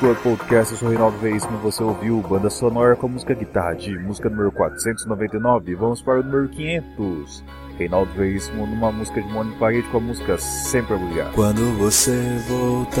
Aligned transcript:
Club 0.00 0.16
Podcast, 0.22 0.72
eu 0.72 0.78
sou 0.78 0.88
Reinaldo 0.88 1.18
Veríssimo 1.18 1.58
você 1.58 1.82
ouviu 1.82 2.22
Banda 2.22 2.48
Sonora 2.48 2.96
com 2.96 3.06
música 3.06 3.34
Guitarra 3.34 3.74
de 3.74 3.98
música 3.98 4.30
número 4.30 4.50
499. 4.50 5.74
Vamos 5.74 6.00
para 6.00 6.20
o 6.20 6.22
número 6.22 6.48
500. 6.48 7.44
Reinaldo 7.76 8.10
Veríssimo 8.14 8.66
numa 8.66 8.90
música 8.90 9.20
de 9.20 9.28
Mônica 9.30 9.58
Parede 9.58 9.86
com 9.88 9.98
a 9.98 10.00
música 10.00 10.38
Sempre 10.38 10.94
Obrigado. 10.94 11.34
Quando 11.34 11.76
você 11.76 12.18
voltar, 12.48 12.96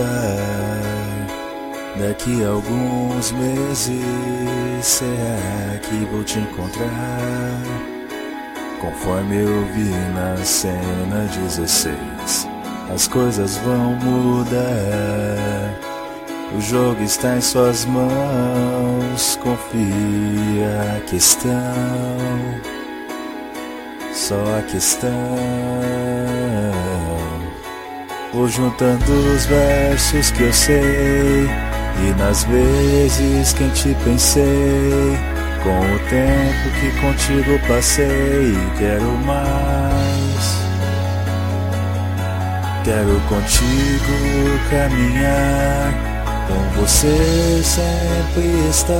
daqui 1.98 2.44
a 2.44 2.50
alguns 2.50 3.32
meses, 3.32 4.84
será 4.84 5.78
que 5.80 6.04
vou 6.12 6.22
te 6.22 6.38
encontrar? 6.38 7.62
Conforme 8.78 9.40
eu 9.40 9.64
vi 9.72 9.88
na 10.14 10.36
cena 10.44 11.26
16 11.34 12.46
as 12.92 13.08
coisas 13.08 13.56
vão 13.58 13.94
mudar. 13.94 15.89
O 16.52 16.60
jogo 16.60 17.02
está 17.02 17.36
em 17.36 17.40
suas 17.40 17.84
mãos, 17.84 19.38
confia 19.42 20.96
a 20.96 21.00
questão, 21.08 21.52
só 24.12 24.34
a 24.58 24.62
questão. 24.62 25.10
Vou 28.32 28.48
juntando 28.48 29.12
os 29.34 29.46
versos 29.46 30.30
que 30.32 30.42
eu 30.42 30.52
sei, 30.52 31.48
e 32.04 32.14
nas 32.18 32.44
vezes 32.44 33.52
que 33.52 33.64
em 33.64 33.70
ti 33.70 33.96
pensei, 34.04 35.18
com 35.62 35.80
o 35.80 35.98
tempo 36.08 36.70
que 36.80 36.90
contigo 37.00 37.58
passei, 37.68 38.54
quero 38.78 39.10
mais. 39.24 40.60
Quero 42.82 43.20
contigo 43.28 44.14
caminhar, 44.70 46.09
com 46.50 46.80
você 46.80 47.62
sempre 47.62 48.68
estar. 48.68 48.96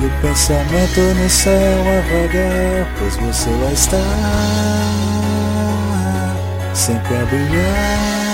E 0.00 0.06
o 0.06 0.10
pensamento 0.22 1.00
no 1.00 1.28
céu 1.28 1.80
a 1.80 2.00
vagar, 2.12 2.94
pois 2.98 3.16
você 3.16 3.50
vai 3.50 3.72
estar 3.72 3.98
sempre 6.72 7.16
a 7.16 7.24
brilhar. 7.26 8.27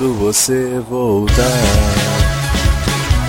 Quando 0.00 0.14
você 0.14 0.82
voltar. 0.88 1.44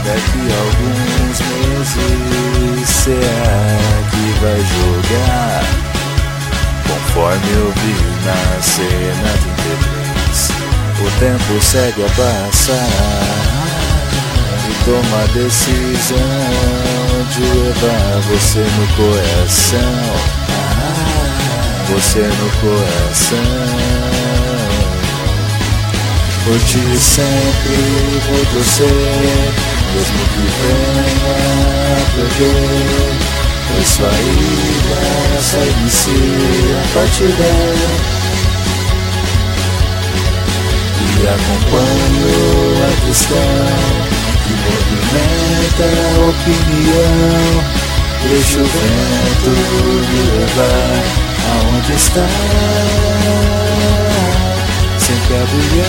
Daqui 0.06 0.44
a 0.50 0.57
alguns 0.62 1.38
meses, 1.41 2.89
será 2.89 4.07
que 4.09 4.23
vai 4.39 4.59
jogar? 4.59 5.63
Conforme 6.88 7.50
eu 7.51 7.68
vi 7.71 7.95
na 8.25 8.62
cena 8.62 9.31
33, 9.68 10.51
o 11.00 11.09
tempo 11.19 11.62
segue 11.62 12.03
a 12.03 12.09
passar. 12.09 12.89
E 14.69 14.71
toma 14.85 15.18
a 15.23 15.27
decisão 15.33 16.18
de 17.31 17.44
levar 17.59 18.13
você 18.29 18.59
no 18.59 18.88
coração. 18.95 19.94
Você 21.89 22.19
no 22.19 22.50
coração. 22.62 24.00
Por 26.44 26.60
ti 26.60 26.82
sempre 26.98 27.78
vou 28.28 28.44
torcer, 28.52 29.52
mesmo 29.94 30.22
que 30.32 30.44
venha 30.58 31.98
perder. 32.16 33.14
Pois 33.68 33.88
sua 33.88 34.08
ida 34.10 35.02
só 35.40 35.62
inicia 35.62 36.78
a 36.78 36.86
partida. 36.96 37.50
E 40.98 41.28
acompanho 41.28 42.34
a 42.86 42.92
questão 43.06 43.52
que 44.44 44.54
movimenta 44.66 45.86
a 45.86 46.28
opinião. 46.30 47.62
Deixa 48.30 48.58
o 48.58 48.66
vento 48.66 49.52
me 50.10 50.22
levar 50.40 51.04
aonde 51.52 51.94
está 51.94 52.26
sempre 55.12 55.36
a. 55.36 55.86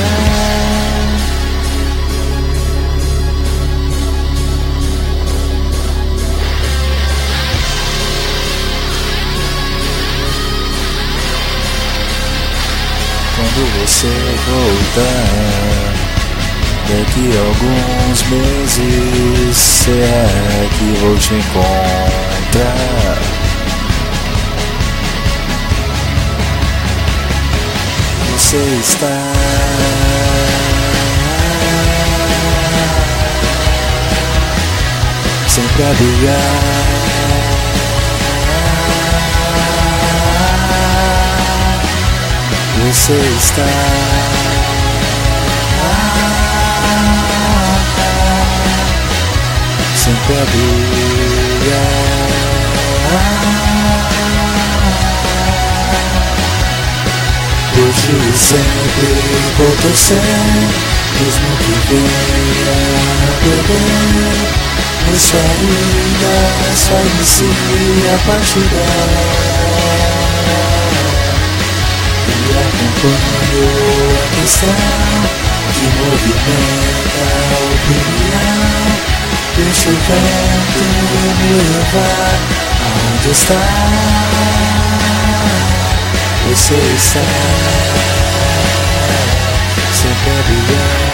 Quando 13.37 13.63
você 13.81 14.13
voltar, 14.49 15.33
daqui 16.89 17.31
a 17.37 17.41
alguns 17.47 18.19
meses, 18.25 19.57
será 19.57 20.27
que 20.79 20.87
vou 21.01 21.17
te 21.17 21.35
encontrar? 21.35 22.73
Você 28.53 28.81
está. 28.81 29.09
Sempre 35.49 35.83
a 35.83 35.93
brilhar. 35.95 36.37
Você 42.85 43.15
está. 43.39 43.65
Sempre 49.97 50.35
a 50.35 50.45
brilhar. 50.45 52.02
Hoje 58.03 58.37
sempre 58.37 59.07
torcer 59.81 60.19
Mesmo 61.21 61.51
que 61.59 61.73
venha 61.89 62.73
a 62.73 63.39
perder 63.39 64.43
Pois 65.07 65.23
sua 65.23 65.39
vida 65.39 66.35
só 66.75 66.99
inicia 66.99 68.13
a 68.13 68.19
partida 68.27 68.83
E 72.27 72.31
acompanho 72.59 73.67
a 74.19 74.27
questão 74.41 74.81
Que 75.73 75.87
movimenta 76.01 77.23
a 77.51 77.61
opinião 77.73 78.63
Deixa 79.57 79.91
o 79.91 79.93
vento 79.93 80.83
me 81.39 81.53
levar 81.71 82.35
aonde 82.83 83.31
está 83.31 83.63
você 86.49 86.75
está 86.75 87.21
sempre 89.93 90.31
a 90.31 90.43
brilhar. 90.43 91.03
ao 91.07 91.12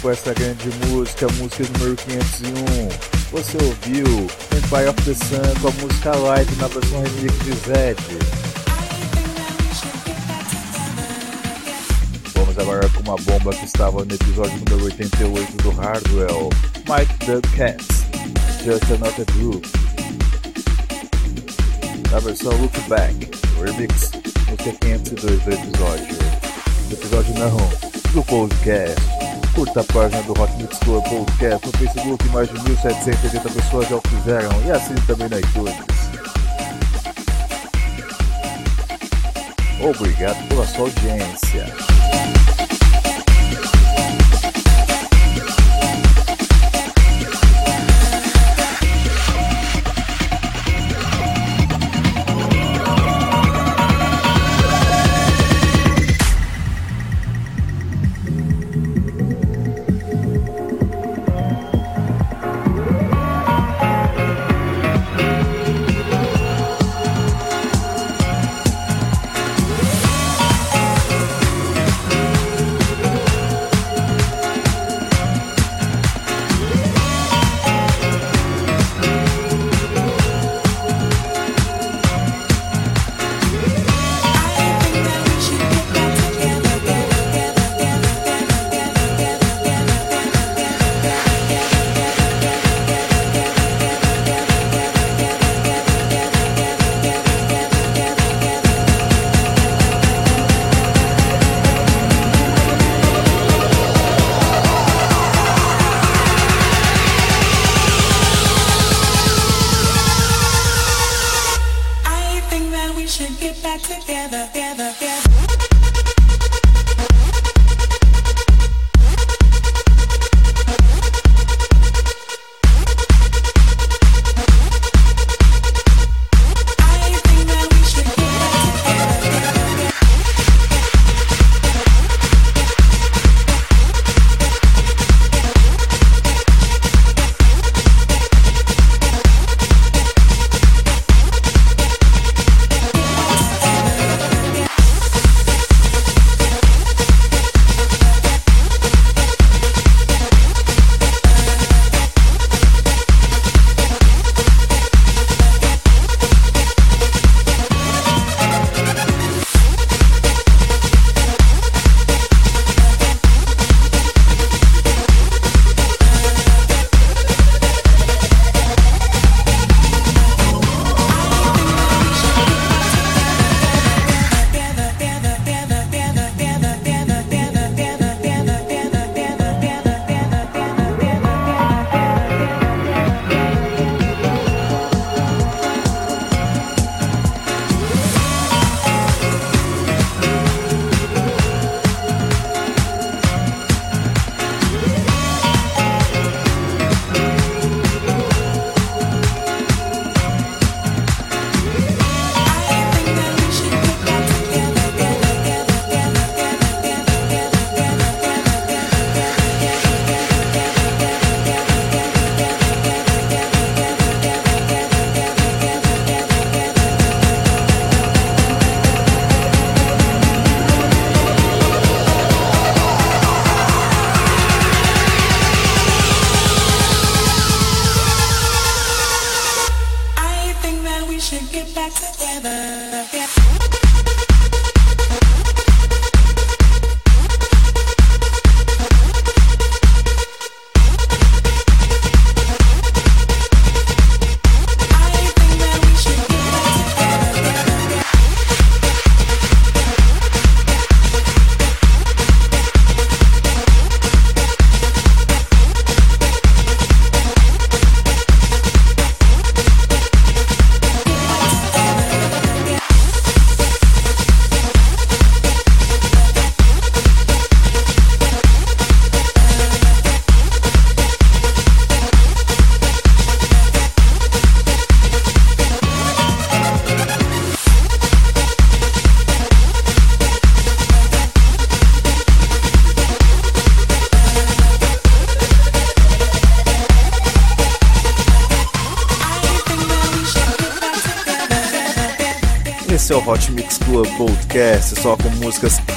com 0.00 0.10
essa 0.10 0.32
grande 0.32 0.68
música, 0.86 1.26
música 1.34 1.64
número 1.78 1.96
501. 1.96 2.88
Você 3.32 3.56
ouviu 3.62 4.06
Empire 4.56 4.88
of 4.88 5.02
the 5.02 5.14
Sun 5.14 5.60
com 5.60 5.68
a 5.68 5.70
música 5.72 6.16
Light 6.16 6.50
na 6.56 6.68
versão 6.68 7.02
remix 7.02 7.38
de 7.44 7.52
Zed. 7.66 8.00
Vamos 12.34 12.58
agora 12.58 12.88
com 12.88 13.00
uma 13.00 13.16
bomba 13.16 13.52
que 13.52 13.64
estava 13.64 14.04
no 14.04 14.14
episódio 14.14 14.58
número 14.68 14.84
88 14.86 15.62
do 15.62 15.70
Hardwell, 15.70 16.50
Mike 16.88 17.26
the 17.26 17.40
Cats, 17.56 18.04
Just 18.64 18.90
Another 18.90 19.26
Group. 19.36 19.64
Na 22.10 22.18
versão 22.18 22.52
Look 22.56 22.80
Back, 22.88 23.30
remix, 23.62 24.10
música 24.48 24.72
502 24.80 25.42
do 25.42 25.52
episódio. 25.52 26.16
Do 26.88 26.94
episódio 26.94 27.34
não, 27.34 27.89
do 28.12 28.22
podcast. 28.24 29.00
Curta 29.54 29.80
a 29.80 29.84
página 29.84 30.22
do 30.22 30.32
Hot 30.32 30.52
Mix 30.56 30.78
Tour 30.80 31.02
Podcast 31.02 31.66
no 31.66 31.72
Facebook, 31.78 32.28
mais 32.30 32.48
de 32.48 32.54
1.780 32.54 33.52
pessoas 33.52 33.88
já 33.88 33.96
o 33.96 34.02
fizeram 34.08 34.50
e 34.66 34.70
assine 34.70 35.00
também 35.06 35.28
na 35.28 35.38
iTunes. 35.38 35.74
Obrigado 39.82 40.48
pela 40.48 40.66
sua 40.66 40.86
audiência. 40.86 41.66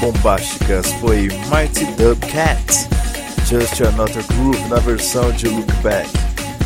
Bombásticas 0.03 0.91
foi 0.99 1.29
Mighty 1.49 1.85
Dub 1.95 2.19
Cat, 2.29 2.89
Just 3.47 3.79
Another 3.79 4.21
Groove 4.33 4.59
na 4.67 4.75
versão 4.79 5.31
de 5.31 5.47
Look 5.47 5.71
Back. 5.81 6.09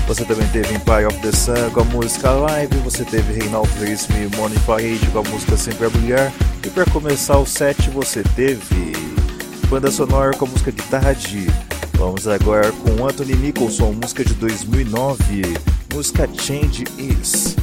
Você 0.07 0.25
também 0.25 0.47
teve 0.47 0.73
Empire 0.73 1.05
of 1.05 1.15
the 1.19 1.31
Sun 1.31 1.69
com 1.71 1.81
a 1.81 1.83
música 1.83 2.31
Live, 2.31 2.75
você 2.77 3.05
teve 3.05 3.39
Reinaldo 3.39 3.69
Veríssimo 3.77 4.17
e 4.17 4.35
Money 4.35 4.57
Parade 4.65 5.07
com 5.13 5.19
a 5.19 5.23
música 5.23 5.55
Sempre 5.55 5.85
a 5.85 5.89
Brilhar, 5.89 6.33
e 6.65 6.69
para 6.71 6.85
começar 6.85 7.37
o 7.37 7.45
set 7.45 7.91
você 7.91 8.23
teve 8.35 8.93
banda 9.69 9.91
sonora 9.91 10.35
com 10.35 10.45
a 10.45 10.47
música 10.47 10.71
Guitarra 10.71 11.13
de. 11.13 11.45
Vamos 11.93 12.27
agora 12.27 12.71
com 12.71 13.05
Anthony 13.05 13.35
Nicholson, 13.35 13.91
música 14.01 14.25
de 14.25 14.33
2009, 14.33 15.43
música 15.93 16.27
Change 16.41 16.85
Is. 16.97 17.55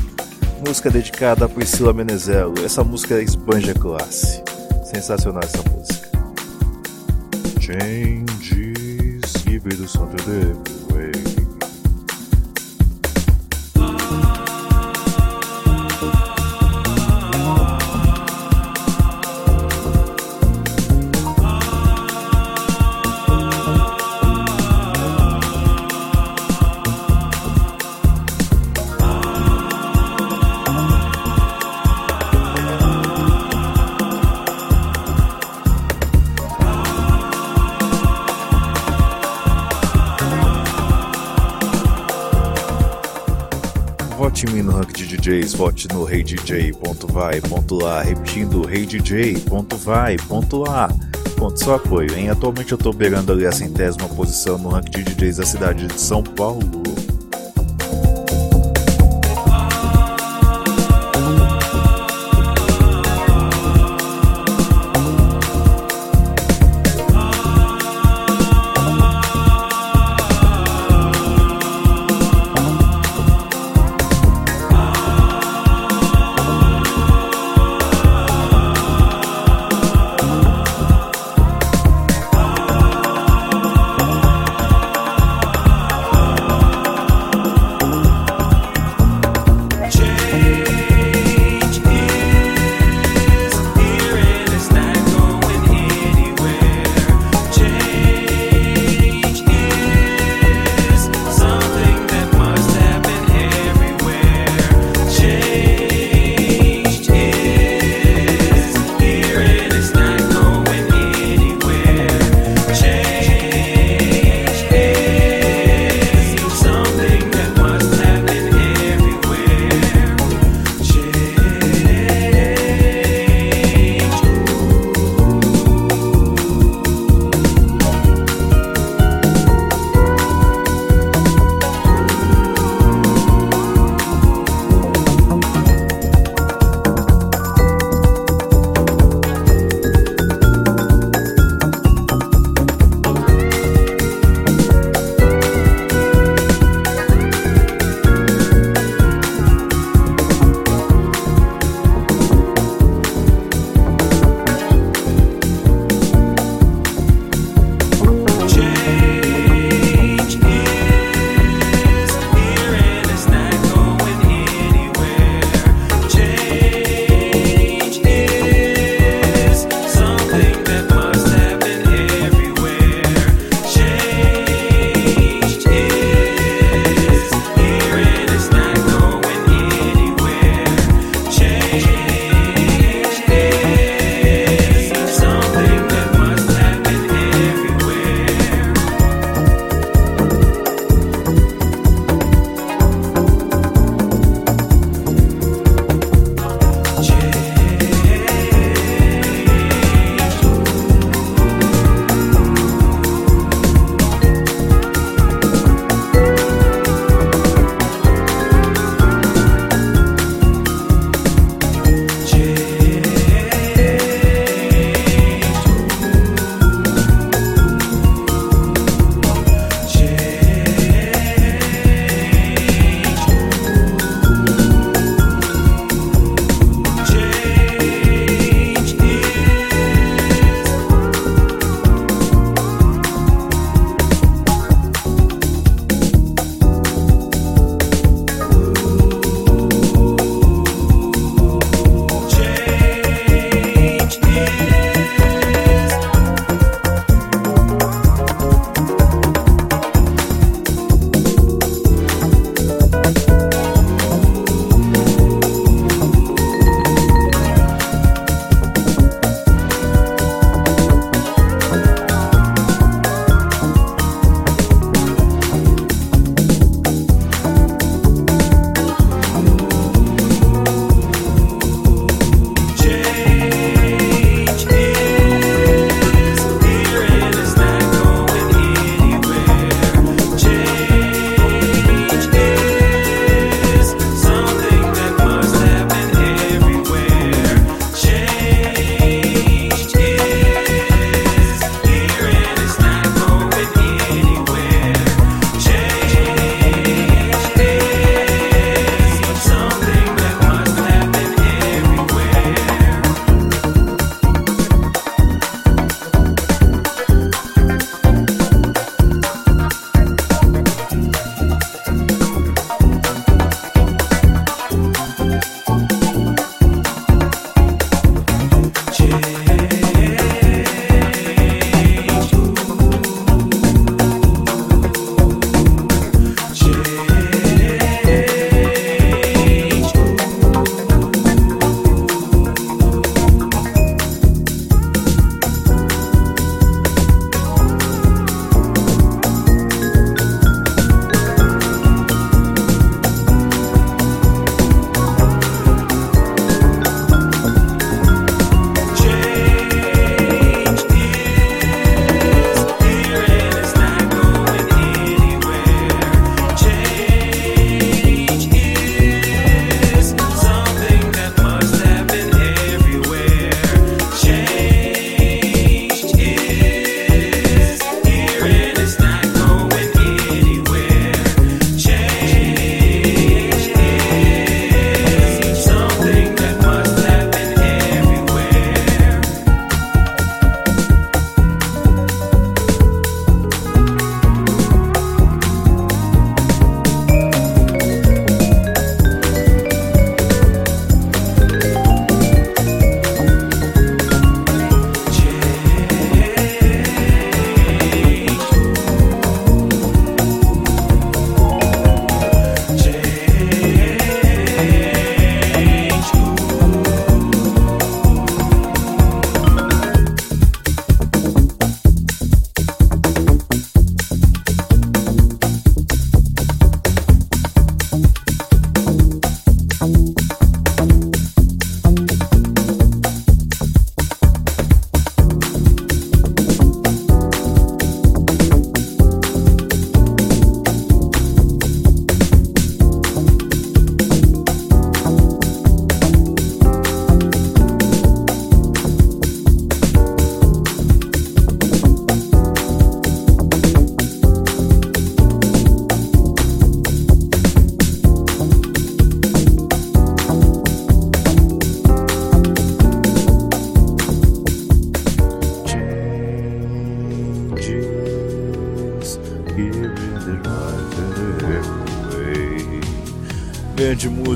Música 0.65 0.89
dedicada 0.89 1.47
a 1.47 1.49
Priscila 1.49 1.93
Menezelo. 1.93 2.55
Essa 2.65 2.85
música 2.85 3.21
esbanja 3.21 3.75
classe. 3.75 4.54
Sensacional 4.95 5.43
essa 5.43 5.59
música. 5.71 6.09
Changes, 7.61 9.33
só 9.89 10.07
Vote 10.07 11.41
em 11.41 11.44
DJs, 45.25 45.55
vote 45.55 45.89
no 45.89 46.05
reidj.vai.lá, 46.05 48.03
repetindo 48.03 48.61
reidj.vai.lá. 48.67 49.31
Conte 51.39 51.65
seu 51.65 51.75
apoio, 51.75 52.15
hein? 52.15 52.29
Atualmente 52.29 52.73
eu 52.73 52.79
tô 52.79 52.93
beirando 52.93 53.33
ali 53.33 53.47
a 53.47 53.53
centésima 53.53 54.07
posição 54.11 54.59
no 54.59 54.69
rank 54.69 54.91
de 54.91 55.03
DJs 55.03 55.39
da 55.39 55.47
cidade 55.47 55.87
de 55.87 55.99
São 55.99 56.23
Paulo. 56.23 56.74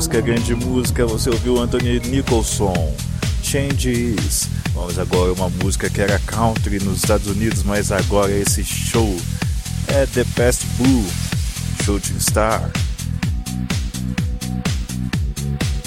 Música, 0.09 0.21
grande 0.23 0.55
música. 0.55 1.07
Você 1.07 1.29
ouviu 1.29 1.61
Anthony 1.61 2.01
Nicholson, 2.01 2.95
Changes. 3.43 4.49
Vamos 4.73 4.99
agora 4.99 5.33
uma 5.35 5.51
música 5.51 5.91
que 5.91 6.01
era 6.01 6.19
country 6.21 6.79
nos 6.83 6.99
Estados 6.99 7.27
Unidos, 7.27 7.63
mas 7.63 7.93
agora 7.93 8.33
esse 8.33 8.65
show 8.65 9.15
é 9.89 10.07
The 10.07 10.25
Best 10.35 10.65
Blue, 10.79 11.05
Shooting 11.85 12.19
Star. 12.21 12.71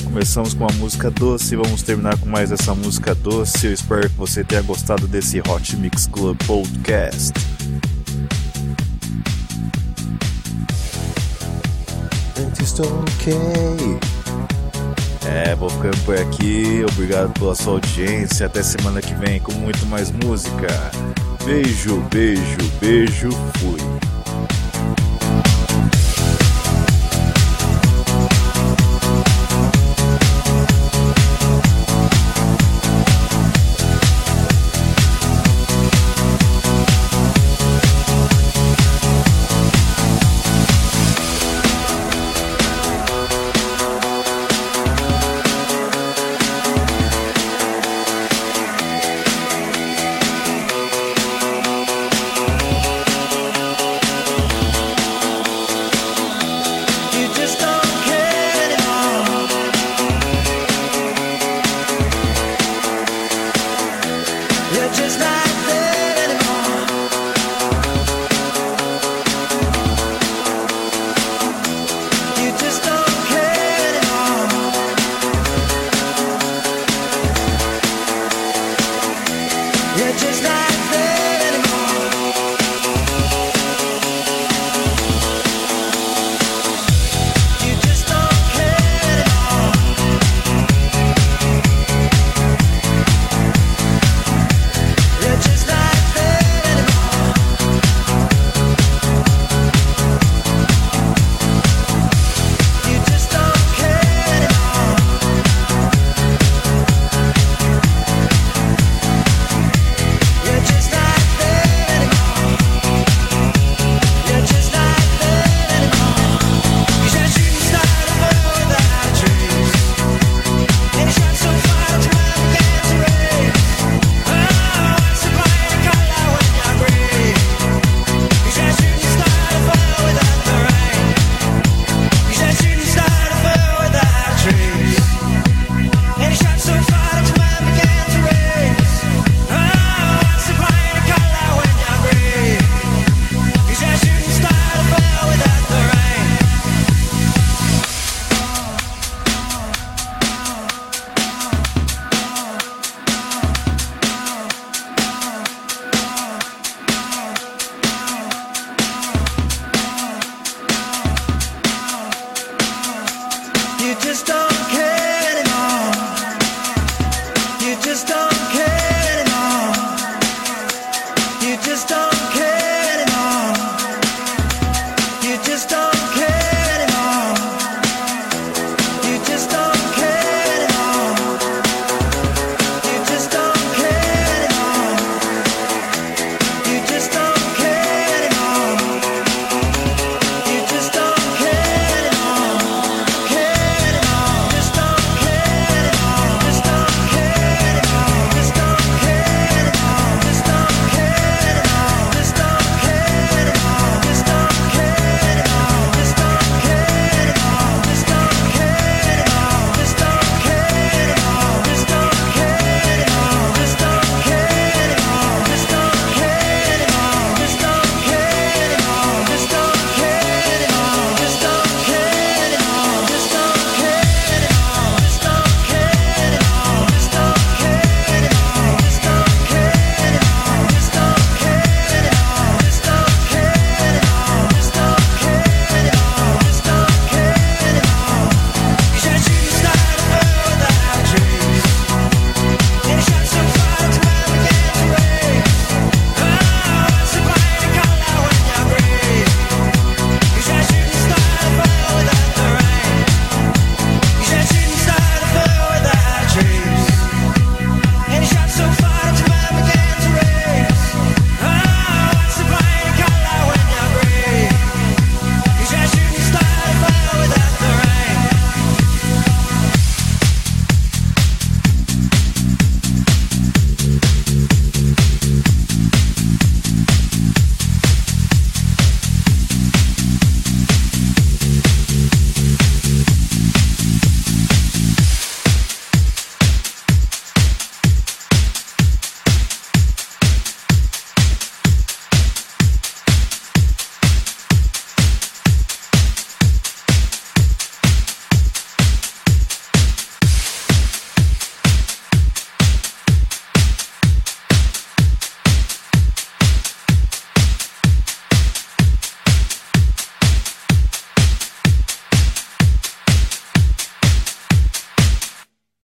Começamos 0.04 0.54
com 0.54 0.66
uma 0.66 0.74
música 0.74 1.10
doce, 1.10 1.56
vamos 1.56 1.82
terminar 1.82 2.16
com 2.18 2.30
mais 2.30 2.52
essa 2.52 2.76
música 2.76 3.16
doce. 3.16 3.66
Eu 3.66 3.74
espero 3.74 4.08
que 4.08 4.18
você 4.18 4.44
tenha 4.44 4.62
gostado 4.62 5.08
desse 5.08 5.40
Hot 5.40 5.76
Mix 5.78 6.06
Club 6.06 6.38
Podcast. 6.46 7.34
Ok. 12.82 14.00
É, 15.26 15.56
vou 15.56 15.70
ficando 15.70 15.98
por 16.04 16.18
aqui. 16.18 16.84
Obrigado 16.92 17.32
pela 17.34 17.56
sua 17.56 17.74
audiência. 17.74 18.46
Até 18.46 18.64
semana 18.64 19.02
que 19.02 19.14
vem 19.16 19.40
com 19.40 19.54
muito 19.54 19.86
mais 19.86 20.12
música. 20.12 20.68
Beijo, 21.46 22.02
beijo, 22.12 22.58
beijo. 22.80 23.30
Fui. 23.60 24.01